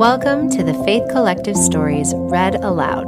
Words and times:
Welcome 0.00 0.48
to 0.52 0.62
the 0.62 0.72
Faith 0.82 1.02
Collective 1.10 1.58
Stories 1.58 2.14
Read 2.16 2.54
Aloud. 2.64 3.04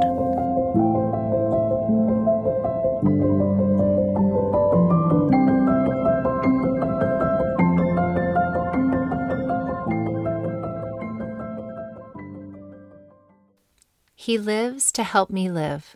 He 14.13 14.37
Lives 14.37 14.91
to 14.91 15.01
Help 15.01 15.31
Me 15.31 15.49
Live. 15.49 15.95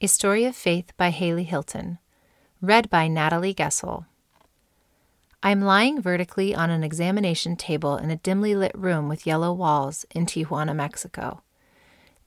A 0.00 0.06
Story 0.06 0.46
of 0.46 0.56
Faith 0.56 0.94
by 0.96 1.10
Haley 1.10 1.44
Hilton. 1.44 1.98
Read 2.62 2.88
by 2.88 3.06
Natalie 3.06 3.52
Gessel. 3.52 4.06
I'm 5.42 5.60
lying 5.60 6.00
vertically 6.00 6.54
on 6.54 6.70
an 6.70 6.82
examination 6.82 7.56
table 7.56 7.96
in 7.96 8.10
a 8.10 8.16
dimly 8.16 8.56
lit 8.56 8.76
room 8.76 9.08
with 9.08 9.26
yellow 9.26 9.52
walls 9.52 10.06
in 10.10 10.26
Tijuana, 10.26 10.74
Mexico. 10.74 11.42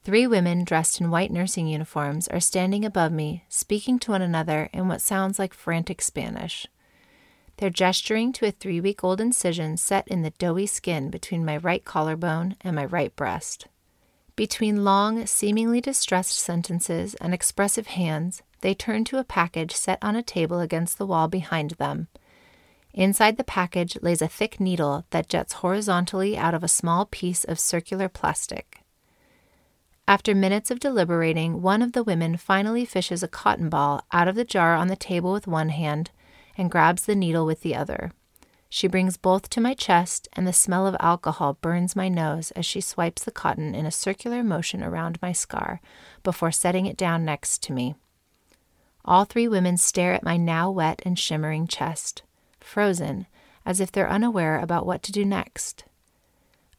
Three 0.04 0.27
women 0.27 0.63
dressed 0.63 1.02
in 1.02 1.09
white 1.09 1.31
nursing 1.31 1.67
uniforms 1.67 2.27
are 2.27 2.40
standing 2.40 2.86
above 2.86 3.12
me, 3.12 3.44
speaking 3.50 4.00
to 4.00 4.12
one 4.12 4.22
another 4.22 4.70
in 4.72 4.88
what 4.88 5.02
sounds 5.02 5.40
like 5.40 5.53
frantic 5.53 6.02
Spanish. 6.02 6.67
They're 7.58 7.70
gesturing 7.70 8.31
to 8.34 8.45
a 8.45 8.52
three 8.52 8.80
week 8.80 9.03
old 9.03 9.20
incision 9.20 9.76
set 9.76 10.08
in 10.08 10.22
the 10.22 10.30
doughy 10.31 10.67
skin 10.67 11.09
between 11.09 11.44
my 11.44 11.58
right 11.58 11.84
collarbone 11.84 12.55
and 12.62 12.76
my 12.76 12.86
right 12.86 13.14
breast. 13.16 13.67
Between 14.38 14.86
long, 14.86 15.26
seemingly 15.26 15.81
distressed 15.81 16.38
sentences 16.38 17.16
and 17.16 17.34
expressive 17.34 17.88
hands, 17.88 18.44
they 18.62 18.73
turn 18.73 19.03
to 19.05 19.17
a 19.17 19.26
package 19.26 19.76
set 19.76 19.98
on 20.02 20.16
a 20.16 20.23
table 20.23 20.62
against 20.62 20.98
the 20.98 21.05
wall 21.08 21.28
behind 21.28 21.72
them 21.72 22.08
Inside 22.94 23.38
the 23.38 23.44
package 23.44 23.98
lays 24.02 24.22
a 24.22 24.28
thick 24.28 24.59
needle 24.59 25.06
that 25.12 25.30
jets 25.30 25.54
horizontally 25.54 26.38
out 26.38 26.54
of 26.54 26.64
a 26.64 26.68
small 26.68 27.06
piece 27.06 27.44
of 27.44 27.59
circular 27.59 28.09
plastic. 28.09 28.82
After 30.08 30.34
minutes 30.34 30.72
of 30.72 30.80
deliberating, 30.80 31.62
one 31.62 31.84
of 31.84 31.92
the 31.92 32.04
women 32.04 32.36
finally 32.36 32.84
fishes 32.86 33.22
a 33.22 33.28
cotton 33.28 33.70
ball 33.70 34.04
out 34.12 34.28
of 34.28 34.36
the 34.36 34.44
jar 34.44 34.73
on 34.73 34.88
the 34.88 34.95
table 34.95 35.32
with 35.32 35.45
one 35.45 35.70
hand 35.70 36.10
and 36.58 36.72
grabs 36.72 37.06
the 37.06 37.16
needle 37.16 37.45
with 37.45 37.62
the 37.62 37.76
other. 37.76 38.12
She 38.70 38.88
brings 38.88 39.17
both 39.17 39.50
to 39.52 39.62
my 39.62 39.73
chest, 39.76 40.28
and 40.34 40.48
the 40.48 40.54
smell 40.54 40.86
of 40.86 40.95
alcohol 41.00 41.58
burns 41.62 41.95
my 41.95 42.08
nose 42.08 42.52
as 42.52 42.66
she 42.66 42.82
swipes 42.82 43.23
the 43.23 43.32
cotton 43.32 43.73
in 43.73 43.86
a 43.86 43.92
circular 43.92 44.44
motion 44.44 44.84
around 44.84 45.20
my 45.22 45.32
scar 45.32 45.80
before 46.23 46.52
setting 46.52 46.88
it 46.88 46.98
down 46.98 47.23
next 47.23 47.62
to 47.64 47.73
me. 47.73 47.95
All 49.06 49.26
three 49.26 49.48
women 49.48 49.78
stare 49.78 50.14
at 50.14 50.23
my 50.23 50.38
now 50.38 50.70
wet 50.70 51.02
and 51.06 51.17
shimmering 51.17 51.67
chest 51.67 52.23
frozen, 52.70 53.28
as 53.66 53.80
if 53.80 53.92
they're 53.92 54.09
unaware 54.09 54.59
about 54.59 54.86
what 54.86 55.03
to 55.03 55.12
do 55.12 55.25
next. 55.25 55.84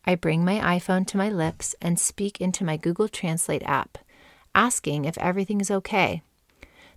I 0.06 0.14
bring 0.14 0.44
my 0.44 0.78
iPhone 0.78 1.06
to 1.08 1.18
my 1.18 1.28
lips 1.28 1.74
and 1.82 2.00
speak 2.00 2.40
into 2.40 2.64
my 2.64 2.76
Google 2.76 3.08
Translate 3.08 3.62
app, 3.64 3.98
asking 4.54 5.04
if 5.04 5.18
everything 5.18 5.60
is 5.60 5.70
okay. 5.70 6.22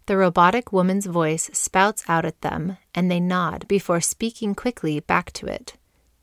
The 0.06 0.18
robotic 0.18 0.72
woman's 0.72 1.06
voice 1.06 1.50
spouts 1.54 2.04
out 2.08 2.26
at 2.26 2.42
them, 2.42 2.78
and 2.94 3.10
they 3.10 3.20
nod 3.20 3.68
before 3.68 4.02
speaking 4.02 4.54
quickly 4.56 5.00
back 5.00 5.32
to 5.34 5.48
it. 5.48 5.76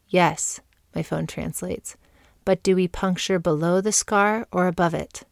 Yes, 0.09 0.61
my 0.95 1.03
phone 1.03 1.27
translates, 1.27 1.97
but 2.45 2.62
do 2.62 2.75
we 2.77 2.89
puncture 2.89 3.39
below 3.39 3.81
the 3.81 3.93
scar 3.93 4.47
or 4.53 4.67
above 4.67 4.95
it? 4.95 5.23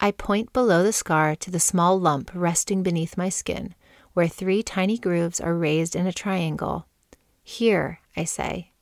I 0.00 0.12
point 0.12 0.52
below 0.52 0.82
the 0.82 0.92
scar 0.92 1.34
to 1.36 1.50
the 1.50 1.60
small 1.60 1.98
lump 1.98 2.30
resting 2.34 2.82
beneath 2.82 3.16
my 3.16 3.28
skin, 3.28 3.74
where 4.18 4.26
three 4.26 4.64
tiny 4.64 4.98
grooves 4.98 5.38
are 5.38 5.54
raised 5.54 5.94
in 5.94 6.04
a 6.04 6.12
triangle. 6.12 6.88
Here, 7.44 8.00
I 8.16 8.24
say. 8.24 8.72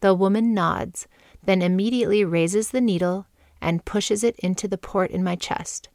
The 0.00 0.12
woman 0.12 0.52
nods, 0.52 1.08
then 1.42 1.62
immediately 1.62 2.22
raises 2.22 2.68
the 2.68 2.82
needle 2.82 3.26
and 3.62 3.86
pushes 3.86 4.22
it 4.22 4.38
into 4.40 4.68
the 4.68 4.76
port 4.76 5.10
in 5.10 5.24
my 5.24 5.36
chest. 5.36 5.88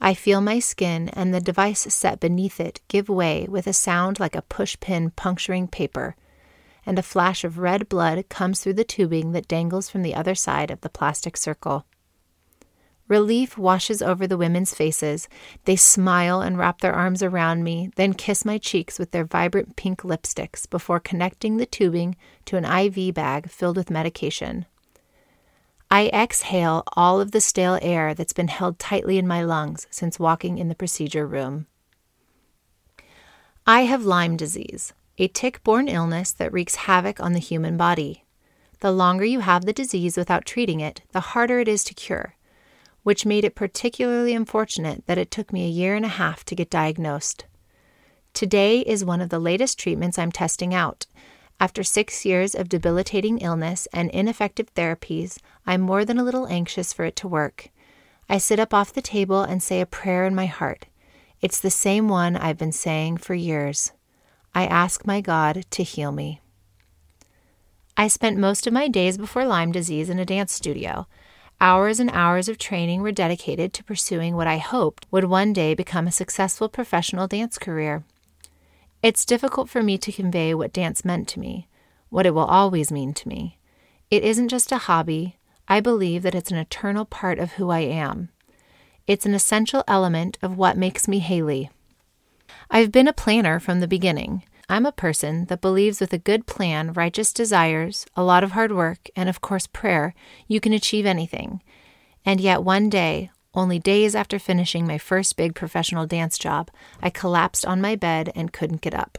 I 0.00 0.14
feel 0.14 0.40
my 0.40 0.58
skin 0.58 1.10
and 1.10 1.34
the 1.34 1.40
device 1.42 1.80
set 1.92 2.18
beneath 2.18 2.60
it 2.60 2.80
give 2.88 3.10
way 3.10 3.46
with 3.46 3.66
a 3.66 3.74
sound 3.74 4.18
like 4.18 4.34
a 4.34 4.40
push 4.40 4.74
pin 4.80 5.10
puncturing 5.10 5.68
paper, 5.68 6.16
and 6.86 6.98
a 6.98 7.02
flash 7.02 7.44
of 7.44 7.58
red 7.58 7.90
blood 7.90 8.30
comes 8.30 8.60
through 8.60 8.72
the 8.72 8.84
tubing 8.84 9.32
that 9.32 9.48
dangles 9.48 9.90
from 9.90 10.00
the 10.00 10.14
other 10.14 10.34
side 10.34 10.70
of 10.70 10.80
the 10.80 10.88
plastic 10.88 11.36
circle. 11.36 11.84
Relief 13.10 13.58
washes 13.58 14.00
over 14.00 14.24
the 14.28 14.36
women's 14.36 14.72
faces. 14.72 15.28
They 15.64 15.74
smile 15.74 16.42
and 16.42 16.56
wrap 16.56 16.80
their 16.80 16.92
arms 16.94 17.24
around 17.24 17.64
me, 17.64 17.90
then 17.96 18.14
kiss 18.14 18.44
my 18.44 18.56
cheeks 18.56 19.00
with 19.00 19.10
their 19.10 19.24
vibrant 19.24 19.74
pink 19.74 20.02
lipsticks 20.02 20.70
before 20.70 21.00
connecting 21.00 21.56
the 21.56 21.66
tubing 21.66 22.14
to 22.44 22.56
an 22.56 22.64
IV 22.64 23.12
bag 23.12 23.50
filled 23.50 23.76
with 23.76 23.90
medication. 23.90 24.64
I 25.90 26.06
exhale 26.12 26.84
all 26.92 27.20
of 27.20 27.32
the 27.32 27.40
stale 27.40 27.80
air 27.82 28.14
that's 28.14 28.32
been 28.32 28.46
held 28.46 28.78
tightly 28.78 29.18
in 29.18 29.26
my 29.26 29.42
lungs 29.42 29.88
since 29.90 30.20
walking 30.20 30.58
in 30.58 30.68
the 30.68 30.76
procedure 30.76 31.26
room. 31.26 31.66
I 33.66 33.86
have 33.86 34.04
Lyme 34.04 34.36
disease, 34.36 34.92
a 35.18 35.26
tick 35.26 35.64
borne 35.64 35.88
illness 35.88 36.30
that 36.30 36.52
wreaks 36.52 36.76
havoc 36.86 37.18
on 37.18 37.32
the 37.32 37.40
human 37.40 37.76
body. 37.76 38.24
The 38.78 38.92
longer 38.92 39.24
you 39.24 39.40
have 39.40 39.64
the 39.64 39.72
disease 39.72 40.16
without 40.16 40.46
treating 40.46 40.78
it, 40.78 41.02
the 41.10 41.20
harder 41.34 41.58
it 41.58 41.66
is 41.66 41.82
to 41.84 41.92
cure 41.92 42.36
which 43.02 43.26
made 43.26 43.44
it 43.44 43.54
particularly 43.54 44.34
unfortunate 44.34 45.06
that 45.06 45.18
it 45.18 45.30
took 45.30 45.52
me 45.52 45.64
a 45.64 45.70
year 45.70 45.94
and 45.94 46.04
a 46.04 46.08
half 46.08 46.44
to 46.44 46.54
get 46.54 46.70
diagnosed. 46.70 47.46
Today 48.34 48.80
is 48.80 49.04
one 49.04 49.20
of 49.20 49.30
the 49.30 49.38
latest 49.38 49.78
treatments 49.78 50.18
I'm 50.18 50.32
testing 50.32 50.72
out. 50.74 51.06
After 51.58 51.82
six 51.82 52.24
years 52.24 52.54
of 52.54 52.68
debilitating 52.68 53.38
illness 53.38 53.86
and 53.92 54.10
ineffective 54.10 54.72
therapies, 54.74 55.38
I'm 55.66 55.80
more 55.80 56.04
than 56.04 56.18
a 56.18 56.24
little 56.24 56.46
anxious 56.46 56.92
for 56.92 57.04
it 57.04 57.16
to 57.16 57.28
work. 57.28 57.68
I 58.28 58.38
sit 58.38 58.60
up 58.60 58.72
off 58.72 58.92
the 58.92 59.02
table 59.02 59.42
and 59.42 59.62
say 59.62 59.80
a 59.80 59.86
prayer 59.86 60.24
in 60.24 60.34
my 60.34 60.46
heart. 60.46 60.86
It's 61.40 61.60
the 61.60 61.70
same 61.70 62.08
one 62.08 62.36
I've 62.36 62.58
been 62.58 62.72
saying 62.72 63.18
for 63.18 63.34
years. 63.34 63.92
I 64.54 64.66
ask 64.66 65.06
my 65.06 65.20
God 65.20 65.64
to 65.70 65.82
heal 65.82 66.12
me. 66.12 66.40
I 67.96 68.08
spent 68.08 68.38
most 68.38 68.66
of 68.66 68.72
my 68.72 68.88
days 68.88 69.18
before 69.18 69.44
Lyme 69.44 69.72
disease 69.72 70.08
in 70.08 70.18
a 70.18 70.24
dance 70.24 70.52
studio. 70.52 71.06
Hours 71.62 72.00
and 72.00 72.10
hours 72.14 72.48
of 72.48 72.56
training 72.56 73.02
were 73.02 73.12
dedicated 73.12 73.74
to 73.74 73.84
pursuing 73.84 74.34
what 74.34 74.46
I 74.46 74.56
hoped 74.56 75.06
would 75.10 75.24
one 75.24 75.52
day 75.52 75.74
become 75.74 76.06
a 76.06 76.12
successful 76.12 76.70
professional 76.70 77.26
dance 77.26 77.58
career. 77.58 78.02
It's 79.02 79.26
difficult 79.26 79.68
for 79.68 79.82
me 79.82 79.98
to 79.98 80.10
convey 80.10 80.54
what 80.54 80.72
dance 80.72 81.04
meant 81.04 81.28
to 81.28 81.40
me, 81.40 81.68
what 82.08 82.24
it 82.24 82.34
will 82.34 82.46
always 82.46 82.90
mean 82.90 83.12
to 83.12 83.28
me. 83.28 83.58
It 84.10 84.24
isn't 84.24 84.48
just 84.48 84.72
a 84.72 84.78
hobby, 84.78 85.36
I 85.68 85.80
believe 85.80 86.22
that 86.22 86.34
it's 86.34 86.50
an 86.50 86.56
eternal 86.56 87.04
part 87.04 87.38
of 87.38 87.52
who 87.52 87.68
I 87.68 87.80
am. 87.80 88.30
It's 89.06 89.26
an 89.26 89.34
essential 89.34 89.84
element 89.86 90.38
of 90.40 90.56
what 90.56 90.78
makes 90.78 91.06
me 91.06 91.18
Haley. 91.18 91.68
I've 92.70 92.90
been 92.90 93.06
a 93.06 93.12
planner 93.12 93.60
from 93.60 93.80
the 93.80 93.88
beginning. 93.88 94.44
I'm 94.70 94.86
a 94.86 94.92
person 94.92 95.46
that 95.46 95.60
believes 95.60 96.00
with 96.00 96.12
a 96.12 96.18
good 96.18 96.46
plan, 96.46 96.92
righteous 96.92 97.32
desires, 97.32 98.06
a 98.14 98.22
lot 98.22 98.44
of 98.44 98.52
hard 98.52 98.70
work, 98.70 99.10
and 99.16 99.28
of 99.28 99.40
course 99.40 99.66
prayer, 99.66 100.14
you 100.46 100.60
can 100.60 100.72
achieve 100.72 101.06
anything. 101.06 101.60
And 102.24 102.40
yet 102.40 102.62
one 102.62 102.88
day, 102.88 103.32
only 103.52 103.80
days 103.80 104.14
after 104.14 104.38
finishing 104.38 104.86
my 104.86 104.96
first 104.96 105.36
big 105.36 105.56
professional 105.56 106.06
dance 106.06 106.38
job, 106.38 106.70
I 107.02 107.10
collapsed 107.10 107.66
on 107.66 107.80
my 107.80 107.96
bed 107.96 108.30
and 108.36 108.52
couldn't 108.52 108.80
get 108.80 108.94
up. 108.94 109.18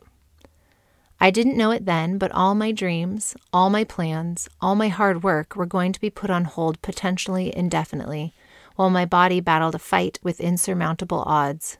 I 1.19 1.31
didn't 1.31 1.57
know 1.57 1.71
it 1.71 1.85
then, 1.85 2.17
but 2.17 2.31
all 2.31 2.55
my 2.55 2.71
dreams, 2.71 3.35
all 3.51 3.69
my 3.69 3.83
plans, 3.83 4.47
all 4.61 4.75
my 4.75 4.87
hard 4.87 5.21
work 5.21 5.57
were 5.57 5.65
going 5.65 5.91
to 5.91 5.99
be 5.99 6.09
put 6.09 6.29
on 6.29 6.45
hold 6.45 6.81
potentially 6.81 7.53
indefinitely, 7.53 8.33
while 8.77 8.89
my 8.89 9.03
body 9.03 9.41
battled 9.41 9.75
a 9.75 9.79
fight 9.79 10.17
with 10.23 10.39
insurmountable 10.39 11.23
odds. 11.27 11.77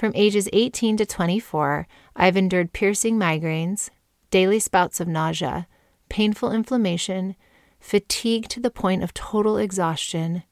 From 0.00 0.12
ages 0.14 0.48
18 0.54 0.96
to 0.96 1.04
24, 1.04 1.86
I've 2.16 2.34
endured 2.38 2.72
piercing 2.72 3.18
migraines, 3.18 3.90
daily 4.30 4.58
spouts 4.58 4.98
of 4.98 5.06
nausea, 5.06 5.66
painful 6.08 6.52
inflammation, 6.52 7.36
fatigue 7.80 8.48
to 8.48 8.60
the 8.60 8.70
point 8.70 9.02
of 9.02 9.12
total 9.12 9.58
exhaustion, 9.58 10.42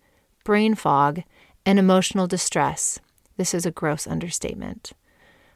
brain 0.44 0.74
fog, 0.74 1.22
and 1.64 1.78
emotional 1.78 2.26
distress. 2.26 3.00
This 3.38 3.54
is 3.54 3.64
a 3.64 3.70
gross 3.70 4.06
understatement. 4.06 4.92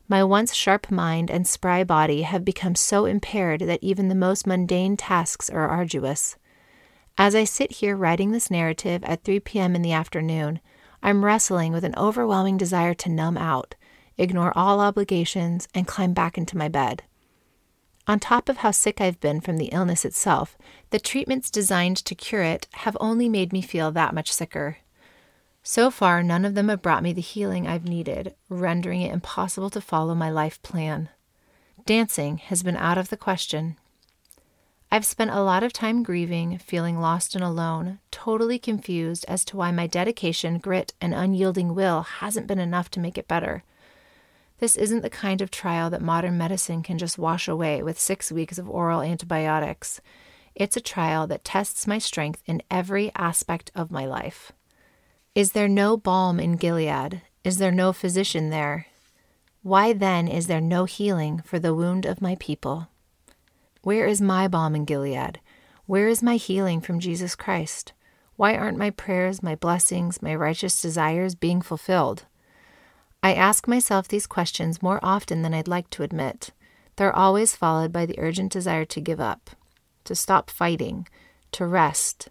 My 0.08 0.24
once 0.24 0.54
sharp 0.54 0.90
mind 0.90 1.30
and 1.30 1.46
spry 1.46 1.84
body 1.84 2.22
have 2.22 2.46
become 2.46 2.74
so 2.74 3.04
impaired 3.04 3.60
that 3.60 3.82
even 3.82 4.08
the 4.08 4.14
most 4.14 4.46
mundane 4.46 4.96
tasks 4.96 5.50
are 5.50 5.68
arduous. 5.68 6.38
As 7.18 7.34
I 7.34 7.44
sit 7.44 7.72
here 7.72 7.94
writing 7.94 8.30
this 8.30 8.50
narrative 8.50 9.04
at 9.04 9.22
3 9.22 9.40
p.m. 9.40 9.76
in 9.76 9.82
the 9.82 9.92
afternoon, 9.92 10.60
I'm 11.02 11.24
wrestling 11.24 11.72
with 11.72 11.84
an 11.84 11.94
overwhelming 11.98 12.56
desire 12.56 12.94
to 12.94 13.10
numb 13.10 13.36
out, 13.36 13.74
ignore 14.18 14.52
all 14.56 14.80
obligations, 14.80 15.68
and 15.74 15.86
climb 15.86 16.12
back 16.12 16.36
into 16.36 16.56
my 16.56 16.68
bed. 16.68 17.02
On 18.06 18.18
top 18.18 18.48
of 18.48 18.58
how 18.58 18.72
sick 18.72 19.00
I've 19.00 19.20
been 19.20 19.40
from 19.40 19.58
the 19.58 19.66
illness 19.66 20.04
itself, 20.04 20.58
the 20.90 20.98
treatments 20.98 21.50
designed 21.50 21.96
to 21.98 22.14
cure 22.14 22.42
it 22.42 22.66
have 22.72 22.96
only 23.00 23.28
made 23.28 23.52
me 23.52 23.62
feel 23.62 23.92
that 23.92 24.14
much 24.14 24.32
sicker. 24.32 24.78
So 25.62 25.90
far, 25.90 26.22
none 26.24 26.44
of 26.44 26.54
them 26.56 26.68
have 26.68 26.82
brought 26.82 27.04
me 27.04 27.12
the 27.12 27.20
healing 27.20 27.68
I've 27.68 27.84
needed, 27.84 28.34
rendering 28.48 29.02
it 29.02 29.12
impossible 29.12 29.70
to 29.70 29.80
follow 29.80 30.14
my 30.14 30.30
life 30.30 30.60
plan. 30.62 31.10
Dancing 31.86 32.38
has 32.38 32.64
been 32.64 32.76
out 32.76 32.98
of 32.98 33.08
the 33.08 33.16
question. 33.16 33.76
I've 34.90 35.06
spent 35.06 35.30
a 35.30 35.40
lot 35.40 35.62
of 35.62 35.72
time 35.72 36.02
grieving, 36.02 36.58
feeling 36.58 37.00
lost 37.00 37.34
and 37.34 37.42
alone, 37.42 38.00
totally 38.10 38.58
confused 38.58 39.24
as 39.26 39.44
to 39.46 39.56
why 39.56 39.70
my 39.70 39.86
dedication, 39.86 40.58
grit, 40.58 40.92
and 41.00 41.14
unyielding 41.14 41.74
will 41.74 42.02
hasn't 42.02 42.46
been 42.46 42.58
enough 42.58 42.90
to 42.90 43.00
make 43.00 43.16
it 43.16 43.28
better. 43.28 43.62
This 44.62 44.76
isn't 44.76 45.02
the 45.02 45.10
kind 45.10 45.40
of 45.40 45.50
trial 45.50 45.90
that 45.90 46.00
modern 46.00 46.38
medicine 46.38 46.84
can 46.84 46.96
just 46.96 47.18
wash 47.18 47.48
away 47.48 47.82
with 47.82 47.98
six 47.98 48.30
weeks 48.30 48.58
of 48.58 48.70
oral 48.70 49.02
antibiotics. 49.02 50.00
It's 50.54 50.76
a 50.76 50.80
trial 50.80 51.26
that 51.26 51.44
tests 51.44 51.84
my 51.88 51.98
strength 51.98 52.44
in 52.46 52.62
every 52.70 53.10
aspect 53.16 53.72
of 53.74 53.90
my 53.90 54.06
life. 54.06 54.52
Is 55.34 55.50
there 55.50 55.66
no 55.66 55.96
balm 55.96 56.38
in 56.38 56.54
Gilead? 56.54 57.22
Is 57.42 57.58
there 57.58 57.72
no 57.72 57.92
physician 57.92 58.50
there? 58.50 58.86
Why 59.64 59.92
then 59.92 60.28
is 60.28 60.46
there 60.46 60.60
no 60.60 60.84
healing 60.84 61.42
for 61.44 61.58
the 61.58 61.74
wound 61.74 62.06
of 62.06 62.22
my 62.22 62.36
people? 62.38 62.86
Where 63.82 64.06
is 64.06 64.20
my 64.20 64.46
balm 64.46 64.76
in 64.76 64.84
Gilead? 64.84 65.40
Where 65.86 66.06
is 66.06 66.22
my 66.22 66.36
healing 66.36 66.80
from 66.80 67.00
Jesus 67.00 67.34
Christ? 67.34 67.94
Why 68.36 68.54
aren't 68.54 68.78
my 68.78 68.90
prayers, 68.90 69.42
my 69.42 69.56
blessings, 69.56 70.22
my 70.22 70.36
righteous 70.36 70.80
desires 70.80 71.34
being 71.34 71.62
fulfilled? 71.62 72.26
I 73.22 73.34
ask 73.34 73.68
myself 73.68 74.08
these 74.08 74.26
questions 74.26 74.82
more 74.82 74.98
often 75.02 75.42
than 75.42 75.54
I'd 75.54 75.68
like 75.68 75.88
to 75.90 76.02
admit. 76.02 76.50
They're 76.96 77.14
always 77.14 77.54
followed 77.54 77.92
by 77.92 78.04
the 78.04 78.18
urgent 78.18 78.52
desire 78.52 78.84
to 78.86 79.00
give 79.00 79.20
up, 79.20 79.50
to 80.04 80.14
stop 80.14 80.50
fighting, 80.50 81.06
to 81.52 81.66
rest. 81.66 82.30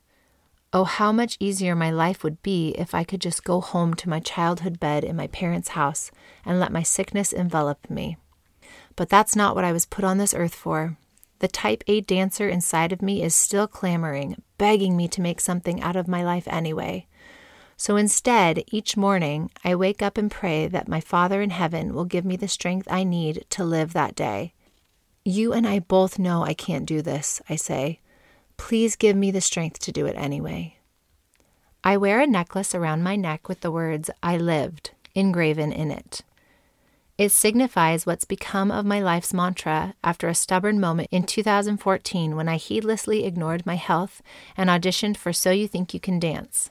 Oh, 0.73 0.83
how 0.83 1.11
much 1.11 1.37
easier 1.39 1.75
my 1.75 1.91
life 1.91 2.23
would 2.23 2.41
be 2.43 2.69
if 2.77 2.93
I 2.93 3.03
could 3.03 3.21
just 3.21 3.43
go 3.43 3.61
home 3.61 3.93
to 3.95 4.09
my 4.09 4.19
childhood 4.19 4.79
bed 4.79 5.03
in 5.03 5.15
my 5.15 5.27
parents' 5.27 5.69
house 5.69 6.11
and 6.45 6.59
let 6.59 6.71
my 6.71 6.83
sickness 6.83 7.33
envelop 7.33 7.89
me. 7.89 8.17
But 8.95 9.09
that's 9.09 9.35
not 9.35 9.55
what 9.55 9.65
I 9.65 9.71
was 9.71 9.85
put 9.85 10.03
on 10.03 10.17
this 10.17 10.33
earth 10.33 10.55
for. 10.55 10.97
The 11.39 11.47
type 11.47 11.83
A 11.87 12.01
dancer 12.01 12.47
inside 12.47 12.91
of 12.91 13.01
me 13.01 13.23
is 13.23 13.33
still 13.33 13.67
clamoring, 13.67 14.41
begging 14.57 14.95
me 14.95 15.07
to 15.07 15.21
make 15.21 15.41
something 15.41 15.81
out 15.81 15.95
of 15.95 16.07
my 16.07 16.23
life 16.23 16.47
anyway. 16.47 17.07
So 17.81 17.95
instead, 17.95 18.63
each 18.67 18.95
morning, 18.95 19.49
I 19.65 19.73
wake 19.73 20.03
up 20.03 20.15
and 20.15 20.29
pray 20.29 20.67
that 20.67 20.87
my 20.87 21.01
Father 21.01 21.41
in 21.41 21.49
heaven 21.49 21.95
will 21.95 22.05
give 22.05 22.23
me 22.23 22.35
the 22.35 22.47
strength 22.47 22.87
I 22.91 23.03
need 23.03 23.43
to 23.49 23.63
live 23.63 23.93
that 23.93 24.13
day. 24.13 24.53
You 25.25 25.51
and 25.51 25.65
I 25.65 25.79
both 25.79 26.19
know 26.19 26.43
I 26.43 26.53
can't 26.53 26.85
do 26.85 27.01
this, 27.01 27.41
I 27.49 27.55
say. 27.55 27.99
Please 28.55 28.95
give 28.95 29.15
me 29.15 29.31
the 29.31 29.41
strength 29.41 29.79
to 29.79 29.91
do 29.91 30.05
it 30.05 30.15
anyway. 30.15 30.77
I 31.83 31.97
wear 31.97 32.19
a 32.19 32.27
necklace 32.27 32.75
around 32.75 33.01
my 33.01 33.15
neck 33.15 33.49
with 33.49 33.61
the 33.61 33.71
words, 33.71 34.11
I 34.21 34.37
lived, 34.37 34.91
engraven 35.15 35.71
in 35.71 35.89
it. 35.89 36.21
It 37.17 37.31
signifies 37.31 38.05
what's 38.05 38.25
become 38.25 38.69
of 38.69 38.85
my 38.85 39.01
life's 39.01 39.33
mantra 39.33 39.95
after 40.03 40.27
a 40.27 40.35
stubborn 40.35 40.79
moment 40.79 41.07
in 41.09 41.23
2014 41.23 42.35
when 42.35 42.47
I 42.47 42.57
heedlessly 42.57 43.25
ignored 43.25 43.65
my 43.65 43.75
health 43.75 44.21
and 44.55 44.69
auditioned 44.69 45.17
for 45.17 45.33
So 45.33 45.49
You 45.49 45.67
Think 45.67 45.95
You 45.95 45.99
Can 45.99 46.19
Dance. 46.19 46.69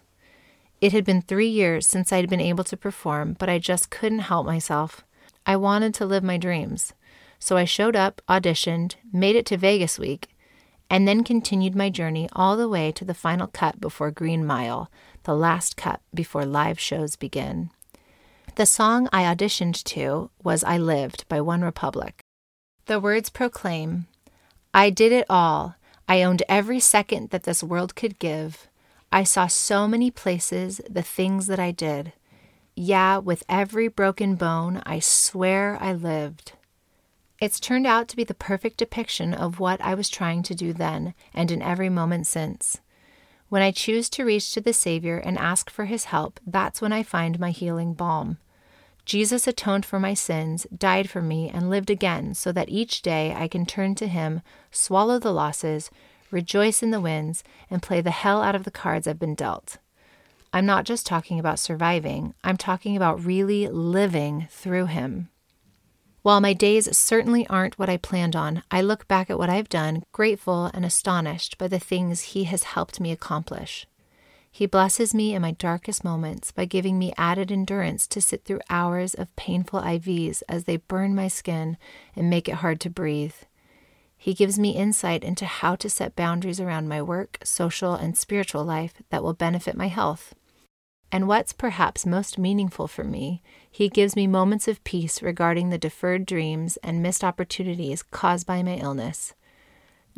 It 0.81 0.93
had 0.93 1.05
been 1.05 1.21
three 1.21 1.49
years 1.49 1.87
since 1.87 2.13
I'd 2.13 2.31
been 2.31 2.41
able 2.41 2.65
to 2.65 2.77
perform, 2.77 3.37
but 3.39 3.51
I 3.51 3.59
just 3.59 3.91
couldn't 3.91 4.21
help 4.21 4.47
myself. 4.47 5.05
I 5.45 5.57
wanted 5.57 5.93
to 5.95 6.07
live 6.07 6.23
my 6.23 6.39
dreams. 6.39 6.95
So 7.39 7.57
I 7.57 7.65
showed 7.65 7.97
up, 7.97 8.23
auditioned, 8.29 8.95
made 9.13 9.37
it 9.37 9.47
to 9.47 9.57
Vegas 9.57 9.99
week, 9.99 10.29
and 10.89 11.07
then 11.07 11.23
continued 11.23 11.77
my 11.77 11.91
journey 11.91 12.29
all 12.33 12.57
the 12.57 12.69
way 12.69 12.93
to 12.93 13.05
the 13.05 13.15
final 13.15 13.47
cut 13.47 13.81
before 13.81 14.11
Green 14.11 14.45
Mile, 14.45 14.91
the 15.25 15.37
last 15.37 15.77
cut 15.77 16.01
before 16.15 16.45
live 16.45 16.81
shows 16.81 17.15
begin. 17.15 17.71
The 18.57 18.67
song 18.67 19.09
I 19.13 19.23
auditioned 19.23 19.85
to 19.85 20.31
was 20.43 20.65
I 20.65 20.79
Lived 20.79 21.29
by 21.29 21.39
OneRepublic. 21.39 22.15
The 22.87 22.99
words 22.99 23.31
proclaim 23.31 24.07
I 24.73 24.91
did 24.91 25.13
it 25.13 25.27
all. 25.29 25.77
I 26.09 26.23
owned 26.23 26.43
every 26.49 26.81
second 26.81 27.31
that 27.31 27.45
this 27.45 27.63
world 27.63 27.95
could 27.95 28.19
give. 28.19 28.69
I 29.13 29.25
saw 29.25 29.49
so 29.49 29.89
many 29.89 30.11
places, 30.11 30.81
the 30.89 31.03
things 31.03 31.49
that 31.49 31.59
I 31.59 31.73
did. 31.73 32.13
Yeah, 32.77 33.19
with 33.19 33.43
every 33.49 33.89
broken 33.89 34.37
bone, 34.37 34.83
I 34.87 35.01
swear 35.01 35.77
I 35.81 35.93
lived. 35.93 36.53
It's 37.41 37.59
turned 37.59 37.87
out 37.87 38.07
to 38.09 38.17
be 38.17 38.25
the 38.25 38.35
perfect 38.35 38.77
depiction 38.77 39.35
of 39.35 39.59
what 39.59 39.81
I 39.81 39.95
was 39.95 40.09
trying 40.09 40.43
to 40.45 40.55
do 40.55 40.73
then 40.73 41.15
and 41.35 41.51
in 41.51 41.61
every 41.61 41.89
moment 41.89 42.27
since. 42.27 42.81
When 43.49 43.63
I 43.63 43.73
choose 43.73 44.09
to 44.11 44.25
reach 44.25 44.53
to 44.55 44.61
the 44.61 44.73
Savior 44.73 45.17
and 45.17 45.37
ask 45.37 45.71
for 45.71 45.87
His 45.87 46.05
help, 46.05 46.39
that's 46.47 46.81
when 46.81 46.93
I 46.93 47.03
find 47.03 47.41
my 47.41 47.51
healing 47.51 47.95
balm. 47.95 48.39
Jesus 49.05 49.49
atoned 49.49 49.85
for 49.85 49.99
my 49.99 50.15
sins, 50.15 50.69
died 50.77 51.11
for 51.11 51.21
me, 51.21 51.49
and 51.49 51.69
lived 51.69 51.91
again 51.91 52.35
so 52.35 52.53
that 52.53 52.69
each 52.69 53.03
day 53.03 53.35
I 53.35 53.49
can 53.49 53.67
turn 53.67 53.97
to 53.97 54.07
Him, 54.07 54.43
swallow 54.71 55.19
the 55.19 55.33
losses, 55.33 55.91
rejoice 56.33 56.83
in 56.83 56.91
the 56.91 57.01
wins, 57.01 57.45
and 57.71 57.83
play 57.83 58.01
the 58.01 58.11
hell 58.11 58.43
out 58.43 58.55
of 58.55 58.65
the 58.65 58.71
cards 58.71 59.07
I've 59.07 59.19
been 59.19 59.35
dealt. 59.35 59.79
I'm 60.53 60.67
not 60.67 60.85
just 60.85 61.07
talking 61.07 61.39
about 61.39 61.59
surviving, 61.59 62.35
I'm 62.43 62.57
talking 62.57 62.97
about 62.97 63.25
really 63.25 63.69
living 63.69 64.49
through 64.51 64.87
Him. 64.87 65.29
While 66.23 66.41
my 66.41 66.53
days 66.53 66.95
certainly 66.97 67.47
aren't 67.47 67.79
what 67.79 67.89
I 67.89 67.97
planned 67.97 68.37
on, 68.37 68.63
I 68.71 68.83
look 68.83 69.09
back 69.09 69.31
at 69.31 69.39
what 69.39 69.49
I've 69.49 69.69
done, 69.69 70.03
grateful 70.13 70.71
and 70.75 70.85
astonished 70.85 71.57
by 71.57 71.69
the 71.69 71.79
things 71.79 72.21
He 72.21 72.45
has 72.45 72.65
helped 72.65 73.01
me 73.01 73.11
accomplish. 73.11 73.87
He 74.51 74.67
blesses 74.67 75.15
me 75.15 75.35
in 75.35 75.43
my 75.43 75.53
darkest 75.53 76.03
moments 76.03 76.51
by 76.51 76.65
giving 76.65 76.99
me 76.99 77.15
added 77.17 77.53
endurance 77.53 78.07
to 78.09 78.21
sit 78.21 78.45
through 78.45 78.61
hours 78.69 79.15
of 79.15 79.35
painful 79.37 79.81
IVs 79.81 80.43
as 80.49 80.65
they 80.65 80.77
burn 80.77 81.15
my 81.15 81.29
skin 81.29 81.79
and 82.17 82.29
make 82.29 82.49
it 82.49 82.57
hard 82.57 82.81
to 82.81 82.91
breathe. 82.91 83.35
He 84.23 84.35
gives 84.35 84.59
me 84.59 84.77
insight 84.77 85.25
into 85.25 85.47
how 85.47 85.77
to 85.77 85.89
set 85.89 86.15
boundaries 86.15 86.61
around 86.61 86.91
my 86.91 87.01
work, 87.01 87.39
social, 87.43 87.95
and 87.95 88.19
spiritual 88.19 88.63
life 88.63 88.93
that 89.09 89.23
will 89.23 89.33
benefit 89.33 89.75
my 89.75 89.89
health. 89.89 90.35
And 91.11 91.27
what's 91.27 91.55
perhaps 91.55 92.05
most 92.05 92.37
meaningful 92.37 92.87
for 92.87 93.03
me, 93.03 93.43
he 93.71 93.89
gives 93.89 94.15
me 94.15 94.27
moments 94.27 94.69
of 94.69 94.85
peace 94.85 95.23
regarding 95.23 95.71
the 95.71 95.79
deferred 95.79 96.27
dreams 96.27 96.77
and 96.83 97.03
missed 97.03 97.25
opportunities 97.25 98.03
caused 98.03 98.47
by 98.47 98.63
my 98.63 98.75
illness. 98.75 99.33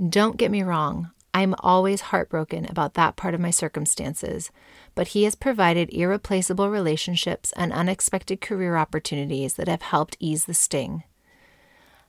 Don't 0.08 0.36
get 0.36 0.50
me 0.50 0.64
wrong, 0.64 1.12
I'm 1.32 1.54
always 1.60 2.00
heartbroken 2.00 2.66
about 2.68 2.94
that 2.94 3.14
part 3.14 3.34
of 3.34 3.40
my 3.40 3.52
circumstances, 3.52 4.50
but 4.96 5.08
he 5.08 5.22
has 5.22 5.36
provided 5.36 5.94
irreplaceable 5.94 6.70
relationships 6.70 7.52
and 7.54 7.72
unexpected 7.72 8.40
career 8.40 8.76
opportunities 8.76 9.54
that 9.54 9.68
have 9.68 9.82
helped 9.82 10.16
ease 10.18 10.46
the 10.46 10.54
sting. 10.54 11.04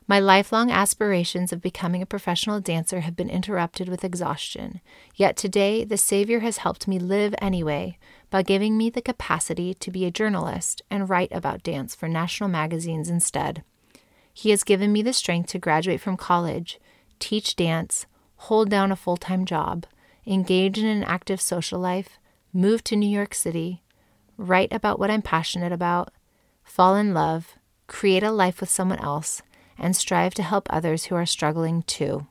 My 0.06 0.20
lifelong 0.20 0.70
aspirations 0.70 1.54
of 1.54 1.62
becoming 1.62 2.02
a 2.02 2.06
professional 2.06 2.60
dancer 2.60 3.02
have 3.02 3.16
been 3.16 3.30
interrupted 3.30 3.88
with 3.88 4.04
exhaustion, 4.04 4.82
yet 5.16 5.38
today 5.38 5.86
the 5.86 5.98
Savior 5.98 6.42
has 6.42 6.58
helped 6.58 6.90
me 6.90 7.00
live 7.00 7.34
anyway 7.42 7.98
by 8.30 8.42
giving 8.42 8.78
me 8.78 8.90
the 8.90 9.02
capacity 9.02 9.74
to 9.76 9.92
be 9.92 10.04
a 10.04 10.12
journalist 10.12 10.82
and 10.90 11.10
write 11.10 11.32
about 11.32 11.64
dance 11.64 11.96
for 11.96 12.10
national 12.10 12.50
magazines 12.50 13.10
instead. 13.10 13.64
He 14.34 14.50
has 14.50 14.66
given 14.66 14.92
me 14.92 15.04
the 15.04 15.14
strength 15.14 15.50
to 15.52 15.60
graduate 15.60 16.02
from 16.02 16.18
college, 16.18 16.82
teach 17.20 17.56
dance, 17.56 18.06
hold 18.36 18.70
down 18.70 18.92
a 18.92 18.98
full 18.98 19.18
time 19.18 19.46
job, 19.46 19.86
engage 20.28 20.78
in 20.78 20.86
an 20.86 21.06
active 21.06 21.40
social 21.40 21.80
life, 21.80 22.20
move 22.52 22.84
to 22.86 22.98
New 22.98 23.10
York 23.10 23.34
City, 23.34 23.84
write 24.36 24.74
about 24.74 25.00
what 25.00 25.10
I'm 25.10 25.22
passionate 25.22 25.72
about, 25.72 26.12
fall 26.62 26.98
in 26.98 27.14
love, 27.14 27.56
create 27.88 28.24
a 28.24 28.32
life 28.32 28.60
with 28.60 28.70
someone 28.70 29.00
else 29.00 29.42
and 29.78 29.96
strive 29.96 30.34
to 30.36 30.44
help 30.44 30.68
others 30.70 31.06
who 31.06 31.16
are 31.16 31.26
struggling 31.26 31.84
too. 31.84 32.28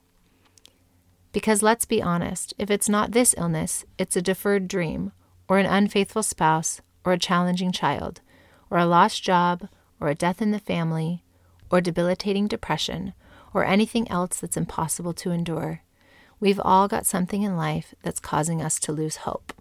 Because 1.33 1.63
let's 1.63 1.85
be 1.85 2.03
honest, 2.03 2.53
if 2.59 2.71
it's 2.71 2.89
not 2.89 3.13
this 3.13 3.35
illness, 3.39 3.85
it's 3.99 4.17
a 4.17 4.23
deferred 4.23 4.69
dream, 4.69 5.13
or 5.49 5.59
an 5.59 5.67
unfaithful 5.67 6.23
spouse, 6.23 6.81
or 7.05 7.13
a 7.13 7.19
challenging 7.19 7.73
child, 7.73 8.21
or 8.71 8.79
a 8.79 8.87
lost 8.87 9.23
job, 9.23 9.69
or 9.99 10.09
a 10.09 10.15
death 10.15 10.43
in 10.43 10.51
the 10.51 10.59
family, 10.59 11.23
or 11.71 11.81
debilitating 11.81 12.49
depression, 12.49 13.15
or 13.55 13.65
anything 13.65 14.11
else 14.11 14.41
that's 14.41 14.57
impossible 14.57 15.15
to 15.15 15.31
endure. 15.31 15.83
We've 16.39 16.61
all 16.63 16.89
got 16.89 17.07
something 17.07 17.43
in 17.43 17.57
life 17.57 17.95
that's 18.03 18.21
causing 18.21 18.61
us 18.61 18.79
to 18.81 18.93
lose 18.93 19.17
hope. 19.17 19.53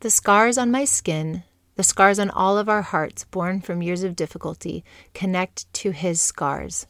The 0.00 0.10
scars 0.10 0.58
on 0.58 0.70
my 0.70 0.84
skin, 0.84 1.44
the 1.74 1.82
scars 1.82 2.18
on 2.18 2.30
all 2.30 2.58
of 2.58 2.68
our 2.68 2.82
hearts 2.82 3.24
born 3.24 3.60
from 3.60 3.82
years 3.82 4.02
of 4.02 4.16
difficulty, 4.16 4.84
connect 5.14 5.72
to 5.74 5.90
His 5.90 6.20
scars. 6.20 6.86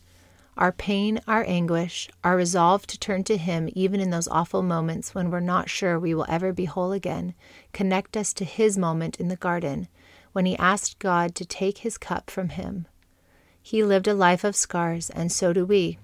Our 0.57 0.73
pain, 0.73 1.21
our 1.27 1.45
anguish, 1.47 2.09
our 2.23 2.37
resolve 2.37 2.87
to 2.89 2.99
turn 2.99 3.25
to 3.25 3.37
Him 3.37 3.71
even 3.73 4.01
in 4.01 4.11
those 4.11 4.29
awful 4.29 4.63
moments 4.63 5.15
when 5.15 5.31
we're 5.31 5.41
not 5.41 5.71
sure 5.71 5.99
we 5.99 6.15
will 6.15 6.27
ever 6.29 6.53
be 6.53 6.67
whole 6.67 6.93
again, 6.93 7.35
connect 7.73 8.17
us 8.17 8.33
to 8.35 8.45
His 8.45 8.77
moment 8.77 9.19
in 9.19 9.29
the 9.29 9.37
garden 9.37 9.89
when 10.33 10.47
He 10.47 10.57
asked 10.59 10.99
God 10.99 11.35
to 11.37 11.45
take 11.45 11.79
His 11.79 11.97
cup 11.97 12.31
from 12.31 12.51
Him. 12.51 12.87
He 13.63 13.85
lived 13.85 14.09
a 14.09 14.15
life 14.15 14.45
of 14.45 14.57
scars, 14.57 15.09
and 15.11 15.31
so 15.31 15.53
do 15.53 15.65
we. 15.65 15.99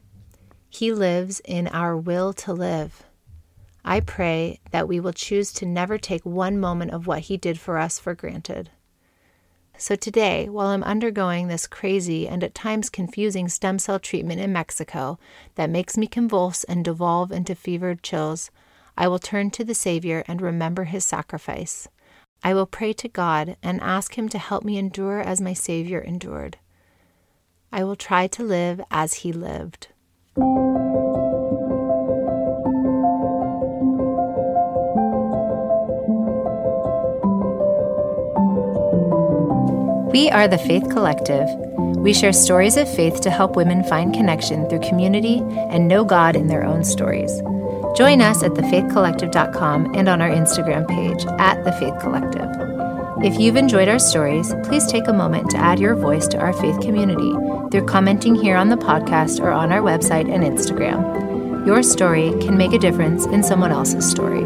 He 0.70 0.92
lives 0.92 1.40
in 1.44 1.66
our 1.68 1.96
will 1.96 2.32
to 2.34 2.52
live. 2.52 3.04
I 3.88 4.00
pray 4.00 4.60
that 4.70 4.86
we 4.86 5.00
will 5.00 5.14
choose 5.14 5.50
to 5.54 5.64
never 5.64 5.96
take 5.96 6.26
one 6.26 6.60
moment 6.60 6.90
of 6.90 7.06
what 7.06 7.20
He 7.20 7.38
did 7.38 7.58
for 7.58 7.78
us 7.78 7.98
for 7.98 8.14
granted. 8.14 8.68
So 9.78 9.96
today, 9.96 10.46
while 10.46 10.66
I'm 10.66 10.82
undergoing 10.82 11.48
this 11.48 11.66
crazy 11.66 12.28
and 12.28 12.44
at 12.44 12.54
times 12.54 12.90
confusing 12.90 13.48
stem 13.48 13.78
cell 13.78 13.98
treatment 13.98 14.42
in 14.42 14.52
Mexico 14.52 15.18
that 15.54 15.70
makes 15.70 15.96
me 15.96 16.06
convulse 16.06 16.64
and 16.64 16.84
devolve 16.84 17.32
into 17.32 17.54
fevered 17.54 18.02
chills, 18.02 18.50
I 18.94 19.08
will 19.08 19.18
turn 19.18 19.50
to 19.52 19.64
the 19.64 19.74
Savior 19.74 20.22
and 20.28 20.42
remember 20.42 20.84
his 20.84 21.06
sacrifice. 21.06 21.88
I 22.44 22.52
will 22.52 22.66
pray 22.66 22.92
to 22.92 23.08
God 23.08 23.56
and 23.62 23.80
ask 23.80 24.18
him 24.18 24.28
to 24.28 24.38
help 24.38 24.64
me 24.64 24.76
endure 24.76 25.22
as 25.22 25.40
my 25.40 25.54
Savior 25.54 26.00
endured. 26.00 26.58
I 27.72 27.84
will 27.84 27.96
try 27.96 28.26
to 28.26 28.42
live 28.42 28.82
as 28.90 29.14
he 29.14 29.32
lived. 29.32 29.88
We 40.18 40.30
are 40.30 40.48
the 40.48 40.58
Faith 40.58 40.90
Collective. 40.90 41.48
We 41.98 42.12
share 42.12 42.32
stories 42.32 42.76
of 42.76 42.92
faith 42.92 43.20
to 43.20 43.30
help 43.30 43.54
women 43.54 43.84
find 43.84 44.12
connection 44.12 44.68
through 44.68 44.80
community 44.80 45.38
and 45.70 45.86
know 45.86 46.04
God 46.04 46.34
in 46.34 46.48
their 46.48 46.64
own 46.64 46.82
stories. 46.82 47.30
Join 47.96 48.20
us 48.20 48.42
at 48.42 48.50
thefaithcollective.com 48.50 49.94
and 49.94 50.08
on 50.08 50.20
our 50.20 50.28
Instagram 50.28 50.88
page 50.88 51.24
at 51.38 51.62
The 51.62 51.70
Faith 51.70 52.00
Collective. 52.00 52.50
If 53.22 53.38
you've 53.38 53.54
enjoyed 53.54 53.86
our 53.86 54.00
stories, 54.00 54.52
please 54.64 54.88
take 54.88 55.06
a 55.06 55.12
moment 55.12 55.50
to 55.50 55.56
add 55.56 55.78
your 55.78 55.94
voice 55.94 56.26
to 56.28 56.38
our 56.38 56.52
faith 56.52 56.80
community 56.80 57.32
through 57.70 57.86
commenting 57.86 58.34
here 58.34 58.56
on 58.56 58.70
the 58.70 58.76
podcast 58.76 59.38
or 59.38 59.52
on 59.52 59.70
our 59.70 59.82
website 59.82 60.28
and 60.28 60.42
Instagram. 60.42 61.64
Your 61.64 61.84
story 61.84 62.30
can 62.40 62.58
make 62.58 62.72
a 62.72 62.78
difference 62.80 63.24
in 63.26 63.44
someone 63.44 63.70
else's 63.70 64.10
story. 64.10 64.42